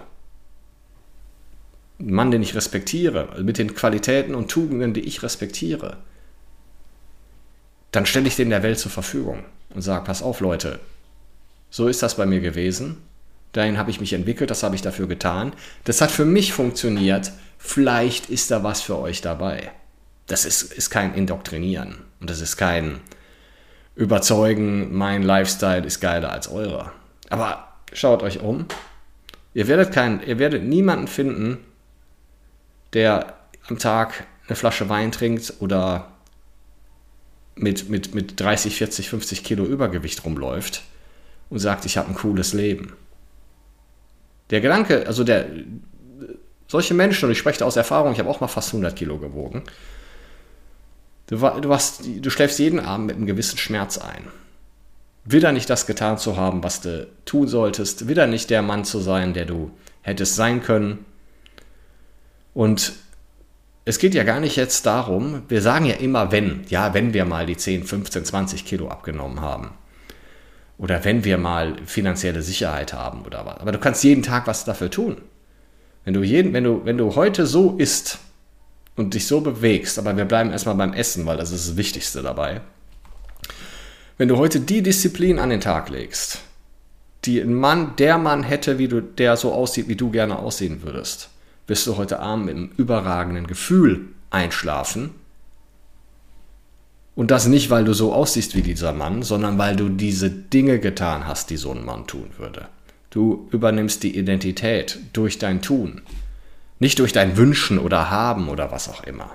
einen 1.98 2.12
Mann, 2.12 2.30
den 2.30 2.42
ich 2.42 2.54
respektiere, 2.54 3.42
mit 3.42 3.58
den 3.58 3.74
Qualitäten 3.74 4.34
und 4.34 4.50
Tugenden, 4.50 4.94
die 4.94 5.00
ich 5.00 5.22
respektiere, 5.22 5.98
dann 7.90 8.06
stelle 8.06 8.26
ich 8.26 8.36
den 8.36 8.50
der 8.50 8.62
Welt 8.62 8.78
zur 8.78 8.90
Verfügung 8.90 9.44
und 9.74 9.82
sage, 9.82 10.04
pass 10.04 10.22
auf 10.22 10.40
Leute, 10.40 10.80
so 11.70 11.88
ist 11.88 12.02
das 12.02 12.16
bei 12.16 12.26
mir 12.26 12.40
gewesen, 12.40 13.02
dahin 13.52 13.78
habe 13.78 13.90
ich 13.90 14.00
mich 14.00 14.12
entwickelt, 14.12 14.50
das 14.50 14.62
habe 14.62 14.74
ich 14.74 14.82
dafür 14.82 15.06
getan, 15.06 15.52
das 15.84 16.00
hat 16.00 16.10
für 16.10 16.24
mich 16.24 16.52
funktioniert, 16.52 17.32
vielleicht 17.58 18.30
ist 18.30 18.50
da 18.50 18.64
was 18.64 18.82
für 18.82 18.98
euch 18.98 19.20
dabei. 19.20 19.70
Das 20.26 20.44
ist, 20.44 20.72
ist 20.72 20.90
kein 20.90 21.14
Indoktrinieren 21.14 21.98
und 22.20 22.30
das 22.30 22.40
ist 22.40 22.56
kein 22.56 23.00
Überzeugen, 23.94 24.96
mein 24.96 25.22
Lifestyle 25.22 25.84
ist 25.84 26.00
geiler 26.00 26.32
als 26.32 26.48
eurer. 26.48 26.92
Aber 27.28 27.68
schaut 27.92 28.22
euch 28.22 28.40
um. 28.40 28.66
Ihr 29.54 29.68
werdet, 29.68 29.92
kein, 29.92 30.22
ihr 30.26 30.38
werdet 30.38 30.62
niemanden 30.62 31.08
finden, 31.08 31.58
der 32.94 33.34
am 33.68 33.78
Tag 33.78 34.26
eine 34.46 34.56
Flasche 34.56 34.88
Wein 34.88 35.12
trinkt 35.12 35.54
oder 35.60 36.12
mit, 37.54 37.90
mit, 37.90 38.14
mit 38.14 38.40
30, 38.40 38.76
40, 38.76 39.10
50 39.10 39.44
Kilo 39.44 39.64
Übergewicht 39.64 40.24
rumläuft 40.24 40.82
und 41.50 41.58
sagt, 41.58 41.84
ich 41.84 41.98
habe 41.98 42.08
ein 42.08 42.14
cooles 42.14 42.54
Leben. 42.54 42.94
Der 44.50 44.60
Gedanke, 44.60 45.06
also 45.06 45.24
der, 45.24 45.46
solche 46.68 46.94
Menschen, 46.94 47.26
und 47.26 47.32
ich 47.32 47.38
spreche 47.38 47.60
da 47.60 47.64
aus 47.64 47.76
Erfahrung, 47.76 48.12
ich 48.12 48.18
habe 48.18 48.28
auch 48.28 48.40
mal 48.40 48.48
fast 48.48 48.70
100 48.70 48.96
Kilo 48.96 49.18
gewogen. 49.18 49.62
Du, 51.26 51.36
du, 51.36 51.72
hast, 51.72 52.02
du 52.06 52.30
schläfst 52.30 52.58
jeden 52.58 52.80
Abend 52.80 53.06
mit 53.06 53.16
einem 53.16 53.26
gewissen 53.26 53.58
Schmerz 53.58 53.98
ein. 53.98 54.24
Wieder 55.24 55.52
nicht 55.52 55.70
das 55.70 55.86
getan 55.86 56.18
zu 56.18 56.36
haben, 56.36 56.64
was 56.64 56.80
du 56.80 57.06
tun 57.24 57.46
solltest. 57.46 58.08
Wieder 58.08 58.26
nicht 58.26 58.50
der 58.50 58.62
Mann 58.62 58.84
zu 58.84 58.98
sein, 58.98 59.34
der 59.34 59.44
du 59.44 59.70
hättest 60.02 60.34
sein 60.34 60.62
können. 60.62 61.04
Und 62.54 62.92
es 63.84 63.98
geht 63.98 64.14
ja 64.14 64.24
gar 64.24 64.40
nicht 64.40 64.56
jetzt 64.56 64.86
darum, 64.86 65.42
wir 65.48 65.62
sagen 65.62 65.86
ja 65.86 65.94
immer, 65.94 66.32
wenn, 66.32 66.64
ja, 66.68 66.94
wenn 66.94 67.14
wir 67.14 67.24
mal 67.24 67.46
die 67.46 67.56
10, 67.56 67.84
15, 67.84 68.24
20 68.24 68.64
Kilo 68.64 68.88
abgenommen 68.88 69.40
haben. 69.40 69.70
Oder 70.78 71.04
wenn 71.04 71.24
wir 71.24 71.38
mal 71.38 71.76
finanzielle 71.86 72.42
Sicherheit 72.42 72.92
haben 72.92 73.24
oder 73.24 73.46
was. 73.46 73.58
Aber 73.58 73.72
du 73.72 73.78
kannst 73.78 74.02
jeden 74.04 74.22
Tag 74.22 74.46
was 74.46 74.64
dafür 74.64 74.90
tun. 74.90 75.16
Wenn 76.04 76.14
du, 76.14 76.22
jeden, 76.22 76.52
wenn, 76.52 76.64
du, 76.64 76.84
wenn 76.84 76.98
du 76.98 77.14
heute 77.14 77.46
so 77.46 77.76
isst 77.76 78.18
und 78.96 79.14
dich 79.14 79.26
so 79.26 79.40
bewegst, 79.40 79.98
aber 79.98 80.16
wir 80.16 80.24
bleiben 80.24 80.50
erstmal 80.50 80.74
beim 80.74 80.92
Essen, 80.92 81.26
weil 81.26 81.36
das 81.36 81.52
ist 81.52 81.68
das 81.68 81.76
Wichtigste 81.76 82.22
dabei. 82.22 82.60
Wenn 84.18 84.28
du 84.28 84.36
heute 84.36 84.60
die 84.60 84.82
Disziplin 84.82 85.38
an 85.38 85.50
den 85.50 85.60
Tag 85.60 85.88
legst, 85.88 86.40
die 87.24 87.40
ein 87.40 87.54
Mann, 87.54 87.94
der 87.96 88.18
Mann 88.18 88.42
hätte, 88.42 88.78
wie 88.78 88.88
du, 88.88 89.00
der 89.00 89.36
so 89.36 89.52
aussieht, 89.52 89.88
wie 89.88 89.96
du 89.96 90.10
gerne 90.10 90.38
aussehen 90.38 90.82
würdest, 90.82 91.30
wirst 91.66 91.86
du 91.86 91.96
heute 91.96 92.18
Abend 92.18 92.46
mit 92.46 92.56
einem 92.56 92.70
überragenden 92.76 93.46
Gefühl 93.46 94.08
einschlafen. 94.30 95.10
Und 97.14 97.30
das 97.30 97.46
nicht, 97.46 97.68
weil 97.70 97.84
du 97.84 97.92
so 97.92 98.12
aussiehst 98.12 98.56
wie 98.56 98.62
dieser 98.62 98.92
Mann, 98.92 99.22
sondern 99.22 99.58
weil 99.58 99.76
du 99.76 99.88
diese 99.88 100.30
Dinge 100.30 100.78
getan 100.78 101.26
hast, 101.26 101.50
die 101.50 101.58
so 101.58 101.72
ein 101.72 101.84
Mann 101.84 102.06
tun 102.06 102.30
würde. 102.38 102.68
Du 103.10 103.48
übernimmst 103.50 104.02
die 104.02 104.16
Identität 104.16 104.98
durch 105.12 105.38
dein 105.38 105.60
Tun. 105.60 106.00
Nicht 106.78 106.98
durch 106.98 107.12
dein 107.12 107.36
Wünschen 107.36 107.78
oder 107.78 108.10
Haben 108.10 108.48
oder 108.48 108.72
was 108.72 108.88
auch 108.88 109.04
immer. 109.04 109.30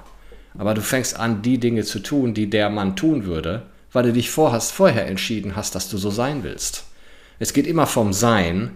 Aber 0.58 0.74
du 0.74 0.82
fängst 0.82 1.20
an, 1.20 1.44
die 1.44 1.60
Dinge 1.60 1.84
zu 1.84 2.00
tun, 2.00 2.34
die 2.34 2.50
der 2.50 2.72
Mann 2.72 2.96
tun 2.96 3.26
würde, 3.26 3.68
weil 3.92 4.04
du 4.04 4.14
dich 4.14 4.32
vorhast, 4.32 4.72
vorher 4.72 5.08
entschieden 5.08 5.56
hast, 5.56 5.76
dass 5.76 5.90
du 5.90 5.98
so 5.98 6.10
sein 6.10 6.44
willst. 6.44 6.86
Es 7.38 7.54
geht 7.54 7.68
immer 7.68 7.86
vom 7.86 8.14
Sein 8.14 8.72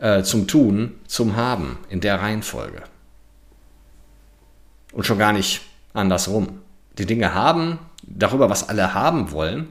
äh, 0.00 0.22
zum 0.24 0.48
Tun, 0.48 0.94
zum 1.06 1.36
Haben, 1.36 1.78
in 1.88 2.00
der 2.00 2.20
Reihenfolge. 2.20 2.82
Und 4.92 5.06
schon 5.06 5.18
gar 5.18 5.32
nicht 5.32 5.62
andersrum. 5.94 6.60
Die 6.98 7.06
Dinge 7.06 7.34
haben, 7.34 7.78
darüber, 8.14 8.50
was 8.50 8.68
alle 8.68 8.94
haben 8.94 9.32
wollen, 9.32 9.68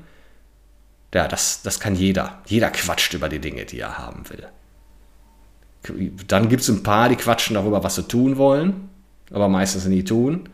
ja, 1.13 1.27
das, 1.27 1.61
das 1.61 1.79
kann 1.79 1.95
jeder. 1.95 2.41
Jeder 2.45 2.69
quatscht 2.69 3.13
über 3.13 3.29
die 3.29 3.39
Dinge, 3.39 3.65
die 3.65 3.79
er 3.79 3.97
haben 3.97 4.23
will. 4.29 4.47
Dann 6.27 6.47
gibt 6.47 6.61
es 6.61 6.69
ein 6.69 6.83
paar, 6.83 7.09
die 7.09 7.15
quatschen 7.15 7.55
darüber, 7.55 7.83
was 7.83 7.95
sie 7.95 8.07
tun 8.07 8.37
wollen, 8.37 8.89
aber 9.31 9.49
meistens 9.49 9.85
nie 9.85 10.03
tun. 10.03 10.49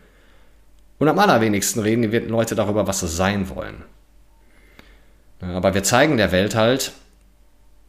Und 1.00 1.08
am 1.08 1.20
allerwenigsten 1.20 1.82
reden 1.82 2.10
die 2.10 2.18
Leute 2.20 2.56
darüber, 2.56 2.88
was 2.88 3.02
sie 3.02 3.08
sein 3.08 3.50
wollen. 3.50 3.84
Aber 5.40 5.76
wir 5.76 5.84
zeigen 5.84 6.18
der 6.18 6.32
Welt 6.32 6.56
halt, 6.56 6.94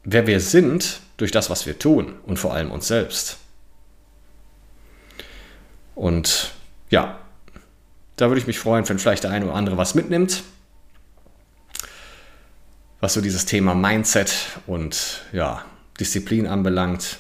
wer 0.05 0.27
wir 0.27 0.41
sind 0.41 1.01
durch 1.17 1.31
das, 1.31 1.49
was 1.49 1.65
wir 1.65 1.79
tun 1.79 2.15
und 2.27 2.39
vor 2.39 2.53
allem 2.53 2.71
uns 2.71 2.89
selbst. 2.89 3.39
Und 5.95 6.53
ja, 6.91 7.19
da 8.19 8.29
würde 8.29 8.41
ich 8.41 8.47
mich 8.47 8.59
freuen, 8.59 8.87
wenn 8.89 8.99
vielleicht 8.99 9.25
der 9.25 9.31
eine 9.31 9.47
oder 9.47 9.55
andere 9.55 9.77
was 9.77 9.95
mitnimmt, 9.95 10.43
was 13.01 13.15
so 13.15 13.21
dieses 13.21 13.47
Thema 13.47 13.75
Mindset 13.75 14.35
und 14.67 15.23
ja, 15.33 15.65
Disziplin 15.99 16.47
anbelangt. 16.47 17.19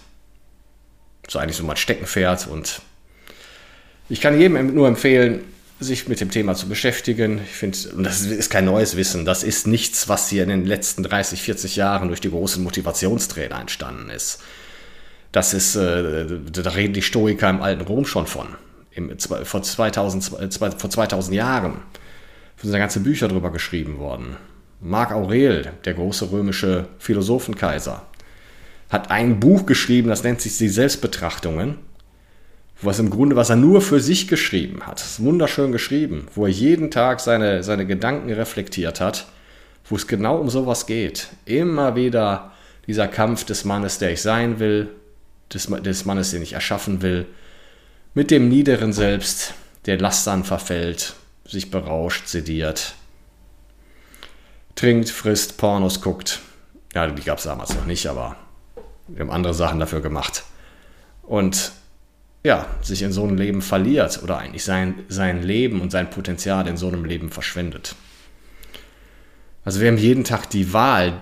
So 1.28 1.38
eigentlich 1.38 1.56
so 1.56 1.64
mein 1.64 1.76
Steckenpferd 1.76 2.48
und 2.48 2.82
ich 4.08 4.20
kann 4.20 4.40
jedem 4.40 4.74
nur 4.74 4.88
empfehlen, 4.88 5.44
sich 5.78 6.08
mit 6.08 6.20
dem 6.20 6.30
Thema 6.30 6.54
zu 6.54 6.68
beschäftigen. 6.68 7.42
Ich 7.44 7.54
finde, 7.54 7.78
und 7.90 8.02
das 8.02 8.22
ist 8.22 8.50
kein 8.50 8.64
neues 8.64 8.96
Wissen, 8.96 9.24
das 9.24 9.44
ist 9.44 9.66
nichts, 9.66 10.08
was 10.08 10.28
hier 10.28 10.42
in 10.42 10.48
den 10.48 10.64
letzten 10.64 11.02
30, 11.04 11.42
40 11.42 11.76
Jahren 11.76 12.08
durch 12.08 12.20
die 12.20 12.30
großen 12.30 12.62
Motivationstrainer 12.64 13.60
entstanden 13.60 14.10
ist. 14.10 14.40
Das 15.30 15.54
ist, 15.54 15.76
äh, 15.76 16.26
da 16.26 16.70
reden 16.70 16.94
die 16.94 17.02
Stoiker 17.02 17.50
im 17.50 17.62
alten 17.62 17.82
Rom 17.82 18.06
schon 18.06 18.26
von. 18.26 18.48
Im, 18.98 19.18
vor, 19.18 19.62
2000, 19.62 20.24
vor 20.54 20.90
2000 20.90 21.34
Jahren 21.34 21.78
sind 22.60 22.72
da 22.72 22.78
ganze 22.78 23.00
Bücher 23.00 23.28
drüber 23.28 23.52
geschrieben 23.52 23.98
worden. 23.98 24.36
Marc 24.80 25.12
Aurel, 25.12 25.72
der 25.84 25.94
große 25.94 26.32
römische 26.32 26.88
Philosophenkaiser, 26.98 28.02
hat 28.90 29.10
ein 29.10 29.38
Buch 29.38 29.66
geschrieben, 29.66 30.08
das 30.08 30.24
nennt 30.24 30.40
sich 30.40 30.58
die 30.58 30.68
Selbstbetrachtungen 30.68 31.78
was 32.80 32.98
im 32.98 33.10
Grunde, 33.10 33.36
was 33.36 33.50
er 33.50 33.56
nur 33.56 33.80
für 33.80 34.00
sich 34.00 34.28
geschrieben 34.28 34.86
hat. 34.86 35.00
Ist 35.00 35.22
wunderschön 35.22 35.72
geschrieben, 35.72 36.28
wo 36.34 36.46
er 36.46 36.52
jeden 36.52 36.90
Tag 36.90 37.20
seine, 37.20 37.62
seine 37.62 37.86
Gedanken 37.86 38.32
reflektiert 38.32 39.00
hat, 39.00 39.26
wo 39.88 39.96
es 39.96 40.06
genau 40.06 40.38
um 40.38 40.48
sowas 40.48 40.86
geht. 40.86 41.28
Immer 41.44 41.96
wieder 41.96 42.52
dieser 42.86 43.08
Kampf 43.08 43.44
des 43.44 43.64
Mannes, 43.64 43.98
der 43.98 44.12
ich 44.12 44.22
sein 44.22 44.60
will, 44.60 44.90
des, 45.52 45.66
des 45.66 46.04
Mannes, 46.04 46.30
den 46.30 46.42
ich 46.42 46.52
erschaffen 46.52 47.02
will, 47.02 47.26
mit 48.14 48.30
dem 48.30 48.48
niederen 48.48 48.92
Selbst, 48.92 49.54
der 49.86 49.98
Lastern 49.98 50.44
verfällt, 50.44 51.14
sich 51.44 51.70
berauscht, 51.70 52.28
sediert, 52.28 52.94
trinkt, 54.74 55.08
frisst, 55.10 55.56
Pornos 55.56 56.00
guckt. 56.00 56.40
Ja, 56.94 57.06
die 57.06 57.22
gab 57.22 57.38
es 57.38 57.44
damals 57.44 57.74
noch 57.74 57.86
nicht, 57.86 58.06
aber 58.06 58.36
wir 59.08 59.20
haben 59.20 59.30
andere 59.30 59.54
Sachen 59.54 59.80
dafür 59.80 60.00
gemacht. 60.00 60.44
Und 61.22 61.72
ja, 62.44 62.66
sich 62.82 63.02
in 63.02 63.12
so 63.12 63.24
einem 63.24 63.36
Leben 63.36 63.62
verliert 63.62 64.22
oder 64.22 64.38
eigentlich 64.38 64.64
sein, 64.64 65.04
sein 65.08 65.42
Leben 65.42 65.80
und 65.80 65.90
sein 65.90 66.10
Potenzial 66.10 66.66
in 66.68 66.76
so 66.76 66.88
einem 66.88 67.04
Leben 67.04 67.30
verschwendet. 67.30 67.94
Also 69.64 69.80
wir 69.80 69.88
haben 69.88 69.98
jeden 69.98 70.24
Tag 70.24 70.48
die 70.50 70.72
Wahl, 70.72 71.20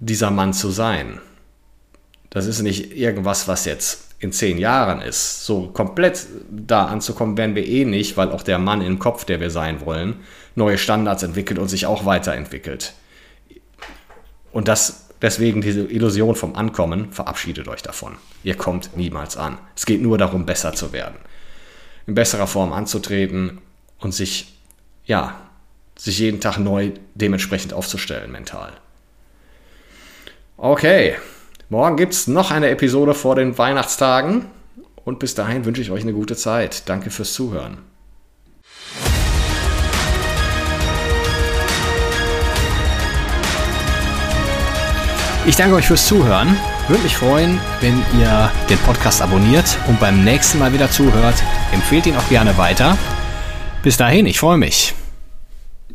dieser 0.00 0.30
Mann 0.30 0.52
zu 0.52 0.70
sein. 0.70 1.20
Das 2.30 2.46
ist 2.46 2.60
nicht 2.60 2.94
irgendwas, 2.94 3.48
was 3.48 3.64
jetzt 3.64 4.05
in 4.26 4.32
zehn 4.32 4.58
Jahren 4.58 5.00
ist. 5.00 5.46
So 5.46 5.68
komplett 5.68 6.26
da 6.50 6.86
anzukommen 6.86 7.36
werden 7.36 7.54
wir 7.54 7.66
eh 7.66 7.84
nicht, 7.84 8.16
weil 8.16 8.30
auch 8.30 8.42
der 8.42 8.58
Mann 8.58 8.82
im 8.82 8.98
Kopf, 8.98 9.24
der 9.24 9.40
wir 9.40 9.50
sein 9.50 9.84
wollen, 9.86 10.16
neue 10.54 10.78
Standards 10.78 11.22
entwickelt 11.22 11.58
und 11.58 11.68
sich 11.68 11.86
auch 11.86 12.04
weiterentwickelt. 12.04 12.92
Und 14.52 14.68
das 14.68 15.06
Deswegen 15.22 15.62
diese 15.62 15.84
Illusion 15.84 16.34
vom 16.34 16.56
Ankommen, 16.56 17.10
verabschiedet 17.10 17.68
euch 17.68 17.82
davon. 17.82 18.16
Ihr 18.42 18.54
kommt 18.54 18.96
niemals 18.96 19.36
an. 19.36 19.58
Es 19.74 19.86
geht 19.86 20.02
nur 20.02 20.18
darum, 20.18 20.44
besser 20.44 20.74
zu 20.74 20.92
werden. 20.92 21.16
In 22.06 22.14
besserer 22.14 22.46
Form 22.46 22.72
anzutreten 22.72 23.62
und 23.98 24.12
sich, 24.12 24.58
ja, 25.06 25.40
sich 25.96 26.18
jeden 26.18 26.40
Tag 26.40 26.58
neu 26.58 26.92
dementsprechend 27.14 27.72
aufzustellen 27.72 28.30
mental. 28.30 28.72
Okay, 30.58 31.16
morgen 31.68 31.96
gibt 31.96 32.12
es 32.12 32.26
noch 32.26 32.50
eine 32.50 32.70
Episode 32.70 33.14
vor 33.14 33.34
den 33.34 33.56
Weihnachtstagen 33.58 34.46
und 35.04 35.18
bis 35.18 35.34
dahin 35.34 35.64
wünsche 35.64 35.82
ich 35.82 35.90
euch 35.90 36.02
eine 36.02 36.12
gute 36.12 36.36
Zeit. 36.36 36.88
Danke 36.88 37.10
fürs 37.10 37.32
Zuhören. 37.32 37.78
Ich 45.46 45.54
danke 45.54 45.76
euch 45.76 45.86
fürs 45.86 46.08
Zuhören. 46.08 46.56
Würde 46.88 47.04
mich 47.04 47.16
freuen, 47.16 47.60
wenn 47.80 48.02
ihr 48.18 48.50
den 48.68 48.78
Podcast 48.78 49.22
abonniert 49.22 49.78
und 49.86 50.00
beim 50.00 50.24
nächsten 50.24 50.58
Mal 50.58 50.72
wieder 50.72 50.90
zuhört. 50.90 51.40
Empfehlt 51.72 52.06
ihn 52.06 52.16
auch 52.16 52.28
gerne 52.28 52.58
weiter. 52.58 52.98
Bis 53.82 53.96
dahin, 53.96 54.26
ich 54.26 54.40
freue 54.40 54.58
mich. 54.58 54.92